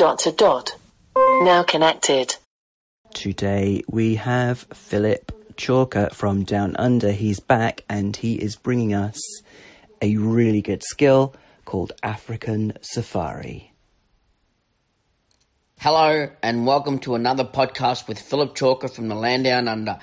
dot 0.00 0.18
to 0.18 0.32
dot. 0.32 0.74
Now 1.14 1.62
connected. 1.62 2.34
Today 3.12 3.82
we 3.86 4.14
have 4.14 4.60
Phillip 4.72 5.30
Chalker 5.58 6.10
from 6.14 6.42
Down 6.42 6.74
Under. 6.76 7.12
He's 7.12 7.38
back 7.38 7.84
and 7.86 8.16
he 8.16 8.36
is 8.36 8.56
bringing 8.56 8.94
us 8.94 9.20
a 10.00 10.16
really 10.16 10.62
good 10.62 10.82
skill 10.82 11.34
called 11.66 11.92
African 12.02 12.78
Safari. 12.80 13.74
Hello 15.80 16.30
and 16.42 16.66
welcome 16.66 16.98
to 17.00 17.14
another 17.14 17.44
podcast 17.44 18.08
with 18.08 18.18
Phillip 18.18 18.54
Chalker 18.54 18.88
from 18.88 19.08
the 19.08 19.14
Land 19.14 19.44
Down 19.44 19.68
Under. 19.68 19.98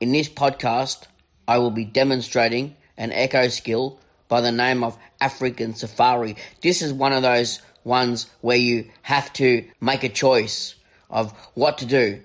In 0.00 0.12
this 0.12 0.28
podcast, 0.28 1.08
I 1.48 1.58
will 1.58 1.72
be 1.72 1.84
demonstrating 1.84 2.76
an 2.96 3.10
echo 3.10 3.48
skill 3.48 3.98
by 4.28 4.40
the 4.40 4.52
name 4.52 4.84
of 4.84 4.96
African 5.20 5.74
Safari. 5.74 6.36
This 6.60 6.80
is 6.80 6.92
one 6.92 7.12
of 7.12 7.22
those 7.22 7.60
ones 7.84 8.30
where 8.40 8.56
you 8.56 8.86
have 9.02 9.32
to 9.34 9.64
make 9.80 10.04
a 10.04 10.08
choice 10.08 10.74
of 11.10 11.32
what 11.54 11.78
to 11.78 11.86
do. 11.86 12.22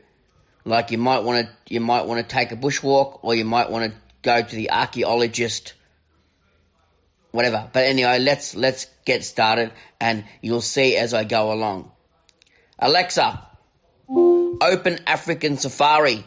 Like 0.65 0.91
you 0.91 0.97
might 0.97 1.23
want 1.23 1.47
to, 1.47 1.73
you 1.73 1.79
might 1.79 2.05
want 2.05 2.21
to 2.21 2.27
take 2.27 2.51
a 2.51 2.55
bushwalk, 2.55 3.19
or 3.21 3.35
you 3.35 3.45
might 3.45 3.69
want 3.69 3.91
to 3.91 3.97
go 4.21 4.41
to 4.41 4.55
the 4.55 4.71
archaeologist, 4.71 5.73
whatever. 7.31 7.69
But 7.71 7.85
anyway, 7.85 8.19
let's 8.19 8.55
let's 8.55 8.87
get 9.05 9.23
started, 9.23 9.71
and 10.01 10.25
you'll 10.41 10.61
see 10.61 10.97
as 10.97 11.13
I 11.13 11.23
go 11.23 11.53
along. 11.53 11.91
Alexa, 12.79 13.47
open 14.09 14.99
African 15.07 15.57
Safari. 15.57 16.25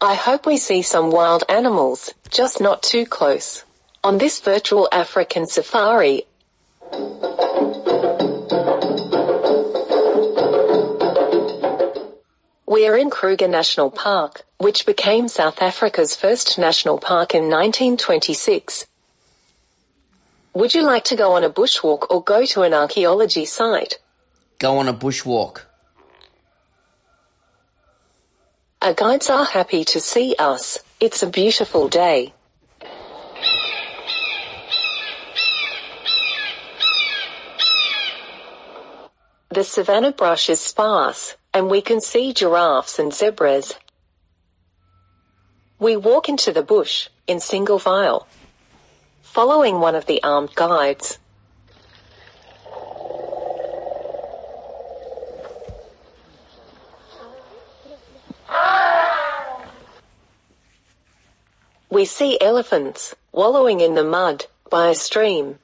I 0.00 0.14
hope 0.14 0.46
we 0.46 0.56
see 0.56 0.82
some 0.82 1.10
wild 1.10 1.44
animals, 1.48 2.12
just 2.28 2.60
not 2.60 2.82
too 2.82 3.06
close. 3.06 3.64
On 4.04 4.18
this 4.18 4.40
virtual 4.40 4.88
African 4.90 5.46
safari, 5.46 6.24
we 12.66 12.86
are 12.88 12.96
in 12.96 13.10
Kruger 13.10 13.46
National 13.46 13.92
Park, 13.92 14.44
which 14.58 14.86
became 14.86 15.28
South 15.28 15.62
Africa's 15.62 16.16
first 16.16 16.58
national 16.58 16.98
park 16.98 17.32
in 17.32 17.44
1926. 17.44 18.86
Would 20.54 20.74
you 20.74 20.82
like 20.82 21.04
to 21.04 21.14
go 21.14 21.32
on 21.32 21.44
a 21.44 21.50
bushwalk 21.50 22.10
or 22.10 22.24
go 22.24 22.44
to 22.46 22.62
an 22.62 22.74
archaeology 22.74 23.44
site? 23.44 23.98
Go 24.58 24.78
on 24.78 24.88
a 24.88 24.94
bushwalk. 24.94 25.62
Our 28.82 28.94
guides 28.94 29.30
are 29.30 29.44
happy 29.44 29.84
to 29.84 30.00
see 30.00 30.34
us. 30.40 30.80
It's 30.98 31.22
a 31.22 31.28
beautiful 31.28 31.88
day. 31.88 32.34
The 39.52 39.64
savanna 39.64 40.12
brush 40.12 40.48
is 40.48 40.60
sparse, 40.60 41.36
and 41.52 41.68
we 41.68 41.82
can 41.82 42.00
see 42.00 42.32
giraffes 42.32 42.98
and 42.98 43.12
zebras. 43.12 43.74
We 45.78 45.94
walk 45.94 46.30
into 46.30 46.52
the 46.52 46.62
bush, 46.62 47.10
in 47.26 47.38
single 47.38 47.78
file, 47.78 48.26
following 49.20 49.78
one 49.78 49.94
of 49.94 50.06
the 50.06 50.22
armed 50.22 50.54
guides. 50.54 51.18
We 61.90 62.06
see 62.06 62.40
elephants 62.40 63.14
wallowing 63.32 63.80
in 63.80 63.96
the 63.96 64.04
mud 64.04 64.46
by 64.70 64.88
a 64.88 64.94
stream. 64.94 65.58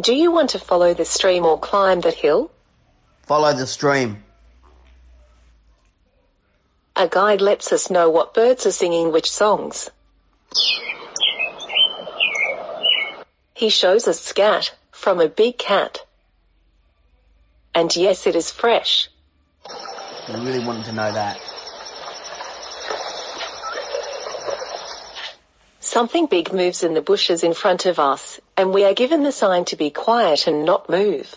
Do 0.00 0.14
you 0.14 0.32
want 0.32 0.50
to 0.50 0.58
follow 0.58 0.94
the 0.94 1.04
stream 1.04 1.44
or 1.44 1.58
climb 1.58 2.00
the 2.00 2.10
hill? 2.10 2.50
Follow 3.22 3.52
the 3.52 3.66
stream. 3.66 4.24
A 6.96 7.08
guide 7.08 7.40
lets 7.40 7.72
us 7.72 7.90
know 7.90 8.10
what 8.10 8.34
birds 8.34 8.66
are 8.66 8.72
singing 8.72 9.12
which 9.12 9.30
songs. 9.30 9.90
He 13.54 13.68
shows 13.68 14.08
us 14.08 14.20
scat 14.20 14.74
from 14.90 15.20
a 15.20 15.28
big 15.28 15.58
cat. 15.58 16.04
And 17.74 17.94
yes, 17.94 18.26
it 18.26 18.34
is 18.34 18.50
fresh. 18.50 19.08
We 20.28 20.34
really 20.40 20.64
wanted 20.64 20.84
to 20.86 20.92
know 20.92 21.12
that. 21.12 21.38
Something 25.80 26.26
big 26.26 26.52
moves 26.52 26.82
in 26.82 26.94
the 26.94 27.02
bushes 27.02 27.44
in 27.44 27.54
front 27.54 27.86
of 27.86 27.98
us, 27.98 28.40
and 28.62 28.72
we 28.72 28.84
are 28.84 28.94
given 28.94 29.24
the 29.24 29.32
sign 29.32 29.64
to 29.64 29.74
be 29.74 29.90
quiet 29.90 30.46
and 30.46 30.64
not 30.64 30.88
move. 30.88 31.36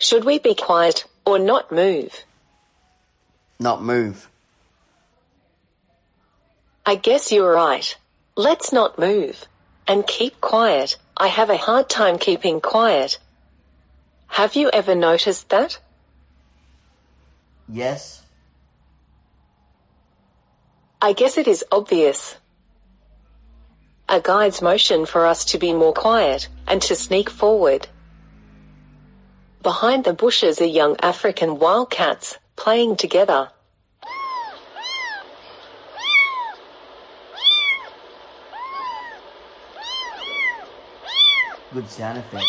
Should 0.00 0.24
we 0.24 0.38
be 0.38 0.54
quiet 0.54 1.04
or 1.26 1.38
not 1.38 1.70
move? 1.70 2.24
Not 3.60 3.82
move. 3.82 4.30
I 6.86 6.94
guess 6.94 7.30
you're 7.30 7.52
right. 7.52 7.94
Let's 8.34 8.72
not 8.72 8.98
move. 8.98 9.46
And 9.86 10.06
keep 10.06 10.40
quiet. 10.40 10.96
I 11.18 11.26
have 11.26 11.50
a 11.50 11.58
hard 11.58 11.90
time 11.90 12.16
keeping 12.16 12.62
quiet. 12.62 13.18
Have 14.28 14.56
you 14.56 14.70
ever 14.70 14.94
noticed 14.94 15.50
that? 15.50 15.78
Yes. 17.68 18.22
I 21.02 21.12
guess 21.12 21.36
it 21.36 21.46
is 21.46 21.62
obvious. 21.70 22.36
A 24.12 24.20
guide's 24.20 24.60
motion 24.60 25.06
for 25.06 25.24
us 25.24 25.42
to 25.46 25.58
be 25.58 25.72
more 25.72 25.94
quiet 25.94 26.46
and 26.68 26.82
to 26.82 26.94
sneak 26.94 27.30
forward. 27.30 27.88
Behind 29.62 30.04
the 30.04 30.12
bushes 30.12 30.60
are 30.60 30.66
young 30.66 30.96
African 31.00 31.58
wildcats 31.58 32.36
playing 32.54 32.96
together. 32.96 33.48
Good 41.72 41.88
sound 41.88 42.18
effects. 42.18 42.44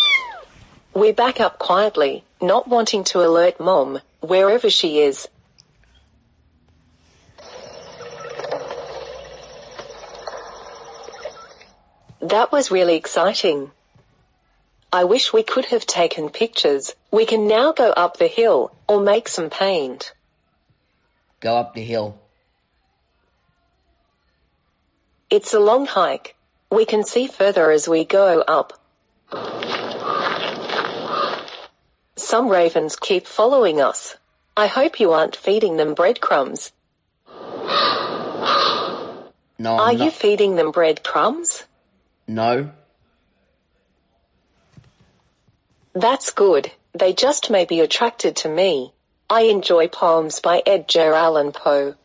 We 0.93 1.13
back 1.13 1.39
up 1.39 1.59
quietly, 1.59 2.25
not 2.41 2.67
wanting 2.67 3.05
to 3.05 3.25
alert 3.25 3.57
mom, 3.57 4.01
wherever 4.19 4.69
she 4.69 4.99
is. 4.99 5.29
That 12.23 12.53
was 12.53 12.71
really 12.71 12.95
exciting. 12.95 13.71
I 14.93 15.03
wish 15.03 15.33
we 15.33 15.43
could 15.43 15.65
have 15.65 15.85
taken 15.85 16.29
pictures. 16.29 16.95
We 17.11 17.25
can 17.25 17.47
now 17.47 17.73
go 17.73 17.89
up 17.91 18.15
the 18.17 18.27
hill 18.27 18.71
or 18.87 19.01
make 19.01 19.27
some 19.27 19.49
paint. 19.49 20.13
Go 21.41 21.57
up 21.57 21.73
the 21.73 21.83
hill. 21.83 22.17
It's 25.29 25.53
a 25.53 25.59
long 25.59 25.85
hike. 25.85 26.35
We 26.71 26.85
can 26.85 27.03
see 27.03 27.27
further 27.27 27.71
as 27.71 27.89
we 27.89 28.05
go 28.05 28.41
up. 28.47 28.79
Some 32.15 32.47
ravens 32.47 32.95
keep 32.95 33.27
following 33.27 33.81
us. 33.81 34.15
I 34.55 34.67
hope 34.67 34.99
you 34.99 35.11
aren't 35.11 35.35
feeding 35.35 35.75
them 35.75 35.93
breadcrumbs. 35.93 36.71
No, 39.59 39.73
Are 39.77 39.89
I'm 39.89 39.97
you 39.97 40.05
not. 40.05 40.13
feeding 40.13 40.55
them 40.55 40.71
breadcrumbs? 40.71 41.65
No. 42.27 42.71
That's 45.93 46.31
good. 46.31 46.71
They 46.93 47.13
just 47.13 47.49
may 47.49 47.65
be 47.65 47.79
attracted 47.79 48.35
to 48.37 48.49
me. 48.49 48.93
I 49.29 49.41
enjoy 49.41 49.87
poems 49.87 50.39
by 50.39 50.61
Edgar 50.65 51.13
Allan 51.13 51.51
Poe. 51.51 51.95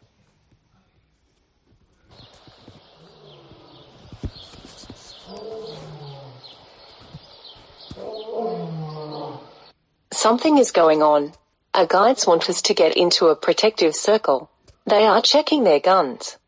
Something 10.13 10.59
is 10.59 10.73
going 10.73 11.03
on. 11.03 11.33
Our 11.75 11.87
guides 11.87 12.27
want 12.27 12.51
us 12.51 12.61
to 12.63 12.75
get 12.75 12.97
into 12.97 13.27
a 13.27 13.37
protective 13.37 13.95
circle. 13.95 14.51
They 14.85 15.07
are 15.07 15.23
checking 15.23 15.65
their 15.65 15.81
guns. 15.81 16.39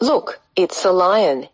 Look, 0.00 0.39
it's 0.56 0.84
a 0.84 0.92
lion. 0.92 1.48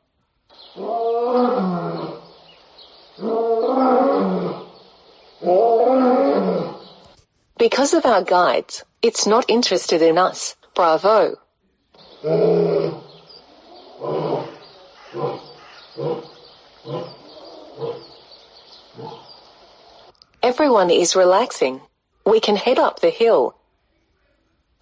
Because 7.59 7.95
of 7.95 8.05
our 8.05 8.23
guides, 8.23 8.85
it's 9.03 9.27
not 9.27 9.49
interested 9.49 10.03
in 10.03 10.19
us. 10.19 10.57
Bravo. 10.75 11.37
Everyone 20.43 20.91
is 20.91 21.17
relaxing. 21.17 21.81
We 22.25 22.41
can 22.41 22.57
head 22.57 22.79
up 22.79 23.01
the 23.01 23.11
hill. 23.11 23.57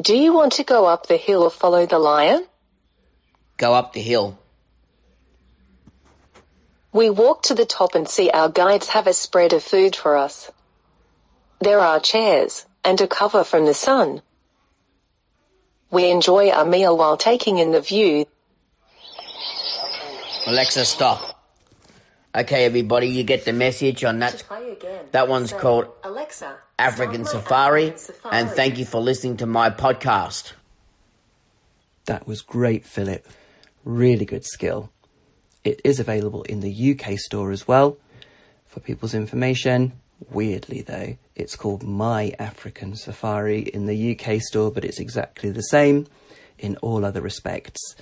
Do 0.03 0.17
you 0.17 0.33
want 0.33 0.53
to 0.55 0.65
go 0.65 0.87
up 0.87 1.07
the 1.07 1.17
hill 1.17 1.43
or 1.43 1.51
follow 1.51 1.87
the 1.87 1.99
lion? 1.99 2.47
Go 3.57 3.75
up 3.75 3.93
the 3.93 4.01
hill. 4.01 4.39
We 6.93 7.11
walk 7.11 7.43
to 7.45 7.55
the 7.55 7.65
top 7.65 7.95
and 7.95 8.09
see 8.09 8.31
our 8.31 8.49
guides 8.49 8.89
have 8.91 9.07
a 9.07 9.13
spread 9.13 9.53
of 9.53 9.63
food 9.63 9.97
for 9.97 10.17
us. 10.17 10.53
There 11.61 11.81
are 11.81 11.99
chairs 11.99 12.67
and 12.85 13.01
a 13.01 13.07
cover 13.07 13.43
from 13.43 13.67
the 13.67 13.75
sun. 13.75 14.23
We 15.91 16.11
enjoy 16.11 16.51
our 16.51 16.65
meal 16.65 16.97
while 16.97 17.17
taking 17.17 17.59
in 17.59 17.73
the 17.73 17.81
view. 17.81 18.27
Alexa, 20.47 20.85
stop. 20.85 21.35
Okay, 22.35 22.65
everybody, 22.65 23.09
you 23.09 23.23
get 23.23 23.45
the 23.45 23.53
message 23.53 24.05
on 24.05 24.19
that. 24.19 24.43
again. 24.51 25.05
That 25.13 25.29
one's 25.29 25.53
called 25.53 25.87
Alexa. 26.03 26.57
African 26.79 27.25
Safari, 27.25 27.95
and 28.31 28.51
thank 28.51 28.79
you 28.79 28.85
for 28.85 29.01
listening 29.01 29.37
to 29.37 29.47
my 29.47 29.71
podcast. 29.71 30.53
That 32.07 32.27
was 32.27 32.43
great, 32.43 32.85
Phillip. 32.85 33.27
Really 33.85 34.25
good 34.25 34.45
skill. 34.45 34.91
It 35.63 35.81
is 35.85 36.01
available 36.01 36.43
in 36.45 36.61
the 36.61 36.99
UK 36.99 37.19
store 37.19 37.51
as 37.51 37.69
well. 37.69 37.99
For 38.67 38.81
people's 38.81 39.15
information, 39.15 39.93
weirdly 40.31 40.81
though, 40.81 41.17
it's 41.37 41.55
called 41.55 41.83
My 41.83 42.35
African 42.39 42.97
Safari 42.97 43.61
in 43.61 43.87
the 43.87 44.19
UK 44.19 44.41
store, 44.41 44.71
but 44.71 44.85
it's 44.85 45.01
exactly 45.01 45.51
the 45.51 45.63
same 45.63 46.07
in 46.59 46.77
all 46.79 47.05
other 47.05 47.21
respects. 47.21 47.95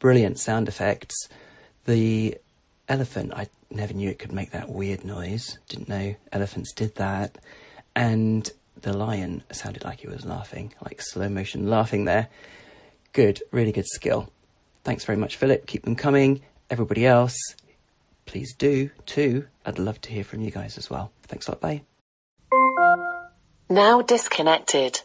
Brilliant 0.00 0.40
sound 0.40 0.66
effects. 0.66 1.28
The 1.84 2.36
elephant, 2.88 3.32
I 3.34 3.48
never 3.70 3.94
knew 3.94 4.10
it 4.10 4.18
could 4.18 4.32
make 4.32 4.50
that 4.50 4.68
weird 4.68 5.04
noise. 5.04 5.58
Didn't 5.68 5.88
know 5.88 6.16
elephants 6.32 6.72
did 6.72 6.96
that. 6.96 7.38
And 7.94 8.50
the 8.80 8.92
lion 8.92 9.44
sounded 9.52 9.84
like 9.84 10.00
he 10.00 10.08
was 10.08 10.24
laughing, 10.24 10.74
like 10.84 11.00
slow 11.00 11.28
motion 11.28 11.68
laughing 11.68 12.06
there. 12.06 12.28
Good, 13.12 13.40
really 13.52 13.72
good 13.72 13.88
skill. 13.88 14.32
Thanks 14.88 15.04
very 15.04 15.18
much, 15.18 15.36
Phillip. 15.36 15.66
Keep 15.66 15.82
them 15.82 15.96
coming. 15.96 16.40
Everybody 16.70 17.04
else, 17.04 17.36
please 18.24 18.54
do 18.54 18.88
too. 19.04 19.46
I'd 19.66 19.78
love 19.78 20.00
to 20.00 20.10
hear 20.10 20.24
from 20.24 20.40
you 20.40 20.50
guys 20.50 20.78
as 20.78 20.88
well. 20.88 21.12
Thanks 21.24 21.46
a 21.46 21.50
lot. 21.50 21.60
Bye. 21.60 21.82
Now 23.68 24.00
disconnected. 24.00 25.02